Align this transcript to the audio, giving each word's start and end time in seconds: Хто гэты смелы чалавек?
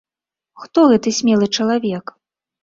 Хто 0.61 0.79
гэты 0.91 1.13
смелы 1.19 1.51
чалавек? 1.59 2.05